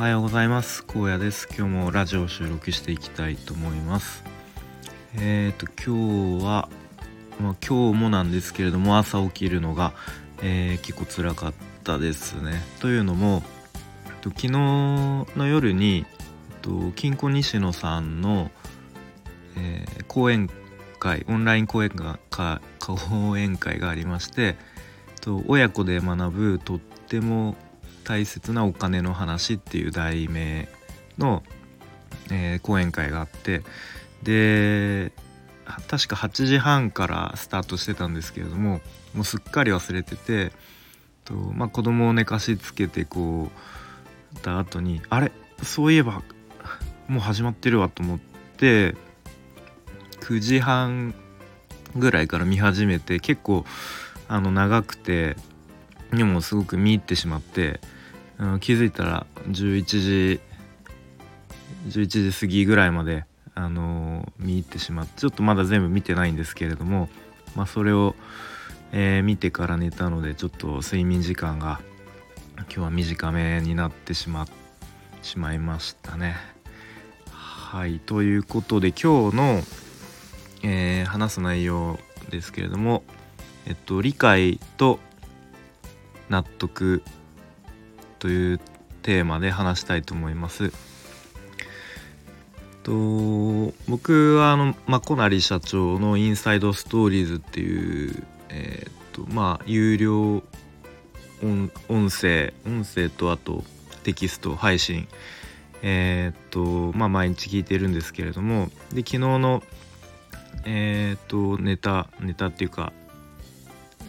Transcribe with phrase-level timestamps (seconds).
[0.00, 0.82] はようございます。
[0.88, 1.46] 荒野です。
[1.54, 4.24] 今日もラジオを収録していきたいと思います。
[5.16, 6.70] えっ、ー、と今日は
[7.38, 9.92] まあ、今日もなんですけれども朝起きるのが、
[10.42, 11.54] えー、結構辛かっ
[11.84, 12.62] たですね。
[12.80, 13.42] というのも
[14.24, 16.06] 昨日の夜に
[16.96, 18.50] 金庫西野さんの、
[19.58, 20.48] えー、講演
[20.98, 24.56] 会オンライン講演会講演会がありまして
[25.20, 27.54] と親子で学ぶとっても
[28.10, 30.68] 大切なお金の話っていう題名
[31.16, 31.44] の、
[32.32, 33.62] えー、講演会があって
[34.24, 35.12] で
[35.86, 38.80] 確か8時半からスタートしてたんですけれども
[39.14, 40.50] もうすっかり忘れてて
[41.24, 43.48] と、まあ、子供を寝かしつけてこ
[44.34, 45.30] うた後にあれ？
[45.62, 46.22] そういえば
[47.06, 48.18] もう始まってるわと思っ
[48.56, 48.96] て
[50.22, 51.14] 9時半
[51.94, 53.64] ぐらいから見始めて結構
[54.26, 55.36] あの長くて
[56.12, 57.80] でもすごく見入ってしまって
[58.60, 60.40] 気づいたら11時
[61.88, 63.24] 11時過ぎぐらいまで、
[63.54, 67.08] あのー、見入ってしまってちょっとまだ全部見てないんですけれども、
[67.54, 68.14] まあ、それを、
[68.92, 71.80] えー、見てから寝たのでちょっと睡眠時間が
[72.56, 74.46] 今日は短めになってしま
[75.22, 76.36] しまいましたね。
[77.30, 79.62] はいということで今日の、
[80.62, 81.98] えー、話す内容
[82.30, 83.04] ですけれども、
[83.66, 84.98] えっと、理解と
[86.28, 87.02] 納得
[88.20, 88.60] という
[89.02, 90.72] テーマで話したいと思います。
[92.82, 100.42] と僕はあの、まあ、リ社長の「インサイドストーリーズ」っていう、えー、っとまあ有料
[101.42, 101.70] 音
[102.10, 103.64] 声音声とあと
[104.02, 105.08] テキスト配信
[105.82, 109.62] えー、っとまあ毎日聞いてるんですけれどもで昨日の
[110.64, 112.92] えー、っとネタネタっていうか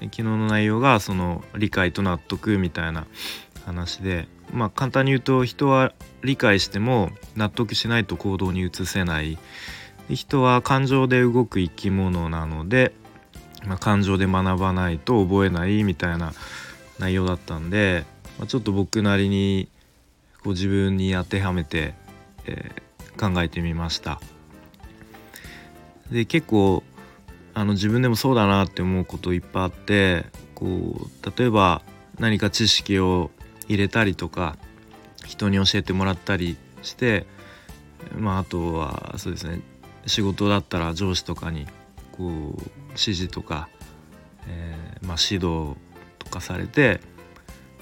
[0.00, 3.06] 昨日の内容がその理解と納得みたいな
[3.68, 9.38] 話でまあ簡単に言うと人は理解しても納得しないと行動に移せない
[10.08, 12.92] 人は感情で動く生き物なので、
[13.66, 16.32] まあ、感情で学ばないと覚えないみたいな
[16.98, 18.04] 内容だったんで、
[18.38, 19.68] まあ、ちょっと僕なりに
[20.42, 21.94] こう自分に当てはめて、
[22.46, 24.20] えー、考えてみました。
[26.10, 26.82] で結構
[27.52, 30.24] あの自分でもそうだなって思うこといっぱいあって
[30.54, 31.82] こう例えば
[32.18, 33.30] 何か知識を
[33.68, 34.56] 入れたりとか
[35.26, 37.26] 人に教えてもらったりして
[38.16, 39.60] まああとはそうですね
[40.06, 41.66] 仕事だったら上司とかに
[42.12, 43.68] こう指示とか、
[44.46, 45.76] えー、まあ、指導
[46.18, 47.00] とかされて、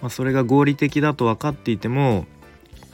[0.02, 2.26] まあ、それが合理的だと分かっていても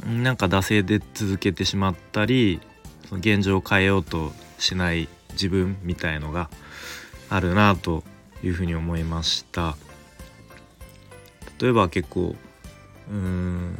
[0.06, 2.60] なんか惰性で続けてしまったり
[3.08, 6.50] その現状を変えようとしない自分みたいのが
[7.31, 8.04] あるなと
[8.44, 9.76] いうふうに思いました。
[11.60, 12.34] 例えば結構
[13.10, 13.78] うん。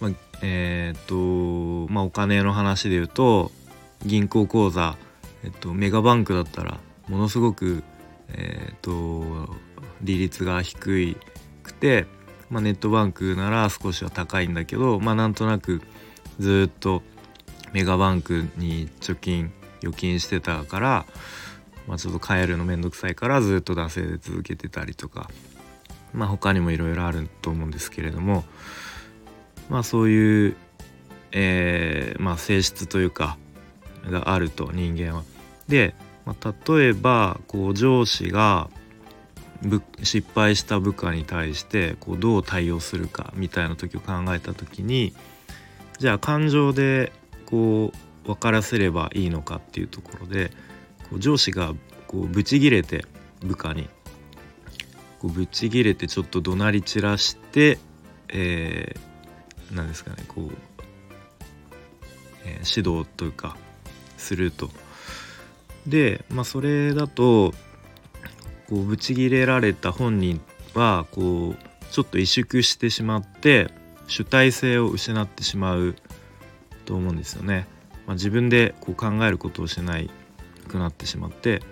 [0.00, 0.10] まあ
[0.42, 1.14] えっ、と
[1.90, 3.50] まあお金の話で言うと
[4.04, 4.96] 銀行口座、
[5.44, 6.78] えっと、メガバンクだったら
[7.08, 7.82] ものすごく
[8.28, 9.48] えっ、と
[10.02, 11.16] 利率が低い
[11.62, 12.06] くて、
[12.50, 15.80] まあ、ネットバンクなら少しは高いんだけどまあなんとなく
[16.38, 17.02] ずっと
[17.72, 21.06] メガバンクに貯金預金してたから、
[21.86, 25.30] まあ、ちょっと帰るのめんどくさいからずっと惰性で続けてたりとか。
[26.14, 28.44] まあ他にもいろいろあると思うんですけれども
[29.68, 30.56] まあそういう、
[31.32, 33.36] えー、まあ、性質というか
[34.10, 35.24] があると人間は。
[35.68, 35.94] で、
[36.26, 38.68] まあ、例えばこう上司が
[40.02, 45.14] 失敗した部下に対してこうどう対応するかみたいな時を考えた時に
[45.98, 47.12] じゃあ感情で
[47.46, 47.92] こ
[48.24, 50.50] う分からせればいいのかっていうところで
[51.10, 51.72] こう上司が
[52.06, 53.04] こうブチギレて
[53.40, 53.88] 部下に
[55.24, 57.78] こうブチギレてちょっと怒鳴り散らして、
[58.28, 60.50] えー、なんですかねこう、
[62.44, 63.56] えー、指導というか
[64.18, 64.68] すると。
[65.86, 67.52] で、まあ、それだと
[68.68, 70.42] こうブチギレられた本人
[70.74, 71.56] はこう
[71.90, 73.70] ちょっと萎縮してしまって
[74.06, 75.94] 主体性を失ってしまう
[76.84, 77.66] と思うんですよね。
[78.06, 80.10] まあ、自分でこう考えることをしない
[80.68, 81.62] くなってしまって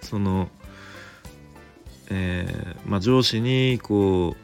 [0.00, 0.48] その、
[2.10, 4.36] えー、まあ、上司にこ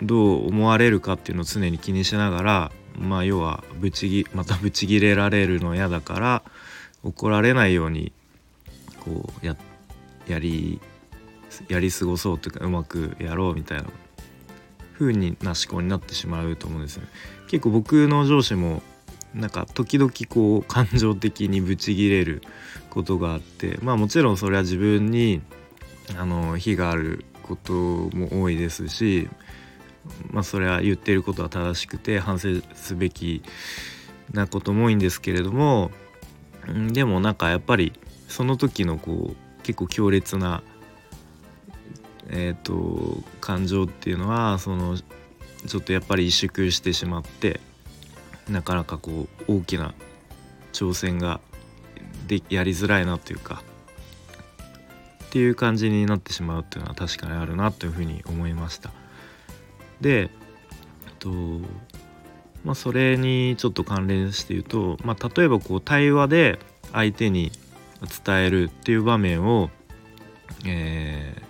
[0.00, 6.42] うどう思われるかっていうのを常に気にしながら、まあ、要はブチギまたブチギレられるの嫌だから
[7.02, 8.12] 怒られないように
[9.00, 9.56] こうや
[10.26, 10.80] やり
[11.68, 13.84] やり過ごそうというかうまくやろうみたいな
[14.98, 17.08] 風にな思考になってしまうと思うんですよね。
[17.48, 18.82] 結構僕の上司も
[19.34, 22.42] なんか時々こう感情的にブチギレる
[22.90, 25.42] ことがあってまあもちろんそれは自分に
[26.16, 29.28] あの非があることも多いですし
[30.30, 33.42] まあそれは言ってることは正しくて反省すべき
[34.32, 35.90] なことも多いんですけれども
[36.92, 37.92] でもなんかやっぱり
[38.28, 40.62] その時のこう結構強烈な
[42.28, 47.60] えーと、感情っていうのはそのちょっとやっぱり萎縮してしまって
[48.48, 49.94] なかなかこう大きな
[50.72, 51.40] 挑戦が
[52.26, 53.62] でやりづらいなというか
[55.26, 58.90] っていう感じになってしまうっていうのは確かにあるなというふうに思いました。
[60.00, 60.30] で
[61.18, 61.30] と
[62.64, 66.58] まあそれにちょっと関連して言うと、まあ、例えばこう対話で
[66.92, 67.52] 相手に
[68.24, 69.70] 伝えるっていう場面を、
[70.66, 71.42] え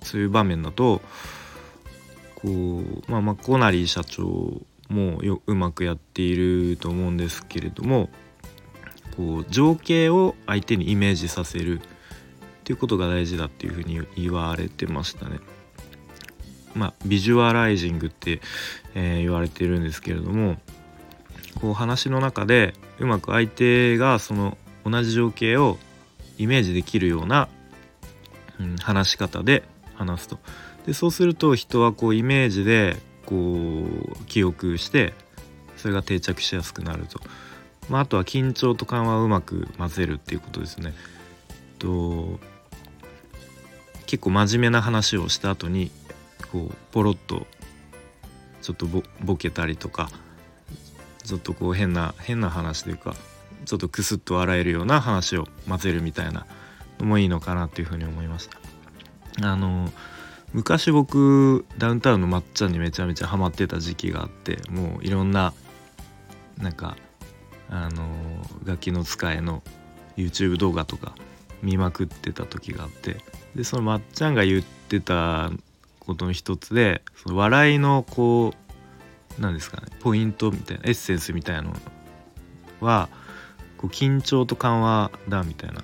[0.00, 1.00] ー、そういう場面だと
[2.36, 8.10] こう、まあ、マコナリー社長もようまくやっていると思うんですけれども
[9.16, 11.80] こう情景を相手にイメージさせる
[12.62, 15.40] っていうことが大事だっていうふうに言われてましたね。
[16.74, 18.40] まあ、ビジュアライジングって、
[18.94, 20.56] えー、言われてるんですけれども
[21.60, 24.56] こう話の中でうまく相手がその
[24.86, 25.76] 同じ情景を
[26.38, 27.48] イメージできるような、
[28.58, 29.64] うん、話し方で
[29.96, 30.38] 話すと
[30.86, 35.12] でそうすると人はこうイメージでこう記憶して
[35.76, 37.20] それが定着しやすくなると、
[37.90, 40.94] まあ、あとは緊張と緩和をうまく混ぜるっていうことですね。
[41.78, 42.38] と
[44.06, 45.90] 結構真面目な話をした後に
[46.50, 47.46] こうポロッと
[48.60, 48.86] ちょっと
[49.24, 50.10] ボケたりとか
[51.24, 53.14] ちょっとこう変な変な話というか
[53.64, 56.46] ちょっとクスッと笑えるような話を混ぜるみたいな
[56.98, 59.48] のもいいのかなっていうふうに思いました。
[59.48, 59.90] あの
[60.52, 65.54] 昔僕ダウンタウンのまっちゃんにめちゃめちゃハマってた時期があってもういろんな
[66.58, 66.96] なんか
[67.70, 68.04] あの
[68.64, 69.62] 楽器の使いの
[70.16, 71.14] YouTube 動画とか
[71.62, 73.18] 見まくってた時があって
[73.54, 75.50] でそのまっちゃんが言ってた
[76.00, 78.52] ことの一つでその笑いのこ
[79.38, 81.74] う何ですかねポイントみたいなエッセンスみたいなの
[82.80, 83.08] は
[83.78, 85.82] こう緊張と緩和だみたいな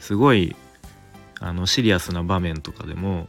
[0.00, 0.56] すごい
[1.40, 3.26] あのシリアスな場面とかでも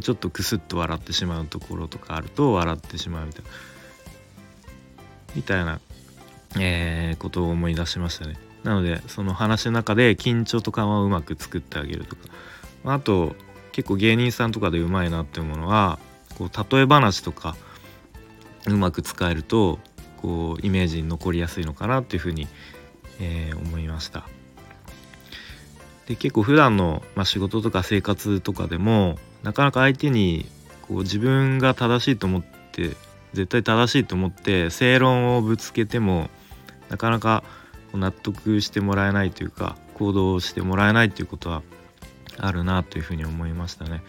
[0.00, 3.50] ちょっとクスッと笑ってしまうところとかあると笑ってしまうみたいな
[5.34, 5.80] みたいな、
[6.58, 8.45] えー、ことを思い出しましたね。
[8.64, 12.22] なのでその話の中で緊張と緩和をうまく作ってあげるとか
[12.84, 13.34] あと
[13.72, 15.98] 結構芸人さんとかでうまいなっていうものは
[16.38, 17.56] こう例え話とか
[18.66, 19.78] うまく使えると
[20.16, 22.48] こうイメージに残りやすいのかなっていうふうに、
[23.20, 24.24] えー、思いました。
[26.06, 30.46] で結構普段のまあ、仕事とか生活とかでもなかなか相手に
[30.82, 32.42] こう自分が正しいと思っ
[32.72, 32.96] て
[33.32, 36.30] 絶対正しいと思って正論をぶつけても
[36.88, 37.42] なかなか
[37.96, 41.62] 納得してもらえないというか行動してもらえないということは
[42.38, 44.02] あるなというふうに思いましたね。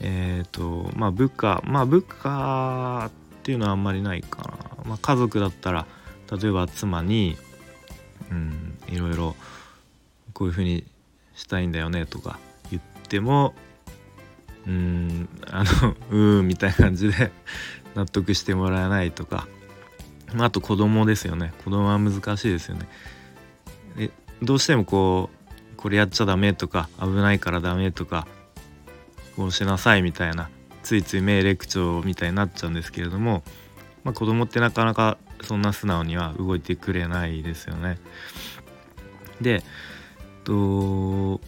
[0.00, 4.84] えっ、ー、とまあ部下まあ部下っていうのはあんまりないかな。
[4.84, 5.86] まあ、家族だったら
[6.30, 7.36] 例えば妻に
[8.30, 9.36] うんいろいろ
[10.32, 10.84] こういうふうに
[11.34, 12.38] したいんだよねとか
[12.70, 13.54] 言っても
[14.66, 17.32] うーんあのうーんみたいな感じで
[17.94, 19.46] 納得してもらえないとか、
[20.34, 22.88] まあ、あと子供ですよね子供は難しいですよね
[23.96, 24.10] で
[24.42, 28.26] どうしてもこうこれやっちゃダメとか危ないからダメとか
[29.36, 30.50] こうしなさいみたいな
[30.82, 33.42] ついつい命令口調みたいになっちゃうんですけれども、
[34.04, 37.98] まあ、子供ってなかなかそんな素直には動いてくれないですよね。
[39.40, 39.62] で
[40.44, 41.40] と、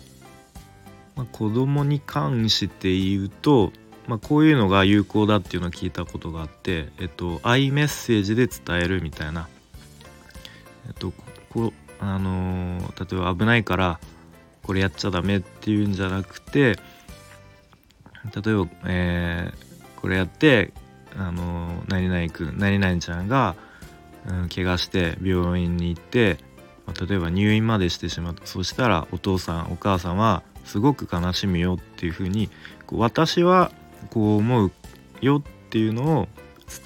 [1.17, 3.73] まあ、子供に関して言うと、
[4.07, 9.49] まあ、こういうのが有効だっていうのを聞いたことがあって、えっと、アイメッセージで伝えるみたいな、
[10.87, 11.13] えっと、
[11.51, 13.99] こあのー、例えば危ないから
[14.63, 16.77] これやっちゃダメっていうんじゃなくて
[18.35, 20.73] 例えば、えー、これやって
[21.17, 23.55] あのー、何々くん何々ちゃんが、
[24.27, 26.39] うん、怪我して病院に行って
[26.87, 28.47] まあ、例えば入院までしてしまった。
[28.47, 32.51] そしたらお父さんお母さんはすごく悲しむよっていうふうに
[32.87, 33.71] こう私は
[34.11, 34.73] こう思う
[35.21, 36.29] よっていうのを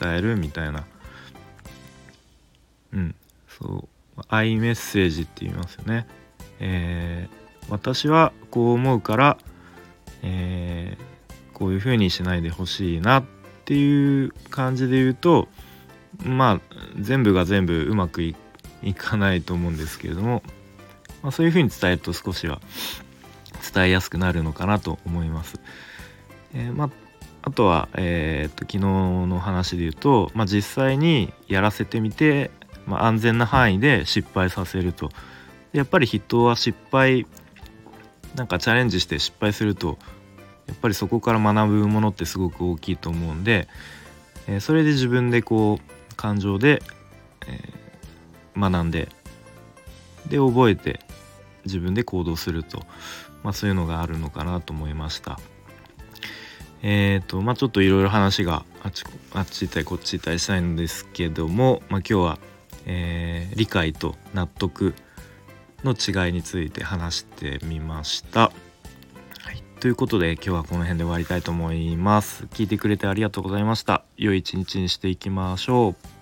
[0.00, 0.84] 伝えるみたいな
[2.92, 3.14] うん
[3.48, 6.06] そうアイメッセージって言いますよね。
[6.60, 9.38] えー、私はこう思うから、
[10.22, 13.24] えー、こういうふうにしないでほしいなっ
[13.64, 15.46] ていう感じで言うと
[16.24, 18.34] まあ全部が全部うまくい
[18.82, 20.42] いかないと思うんですけれども、
[21.22, 22.60] まあ、そういうふうに伝えると少しは
[23.72, 25.60] 伝えやすくなるのかなと思います。
[26.54, 26.90] えー、まあ
[27.48, 28.78] あとは、えー、っと昨日
[29.26, 32.50] の話で言うと、まあ、実際にやらせてみて、
[32.86, 35.08] まあ、安全な範囲で失敗させると
[35.72, 37.26] やっぱり人は失敗
[38.34, 39.96] なんかチャレンジして失敗すると
[40.66, 43.66] やっぱりそこから学ぶものってすごく大きいと思うんで、
[44.46, 46.82] えー、それで自分でこう感情で、
[47.46, 49.08] えー、学んで
[50.28, 51.00] で覚えて
[51.64, 52.80] 自分で行動すると、
[53.42, 55.40] まあ、そういうのがあるのかなと思いました。
[56.82, 62.38] えっ、ー、とまあちょっといろいろ話があっちあっち行ったりこっち行ったりしたいんですけども、まあ、今日は、
[62.86, 64.94] えー、理解と納得
[65.84, 68.40] の違いについて話してみました。
[68.40, 68.50] は
[69.52, 72.44] い、ということで今日はこの辺で終わりたいと思います。
[72.52, 74.04] 聞いてくれてありがとうございました。
[74.16, 76.17] 良い一日にしていきましょう。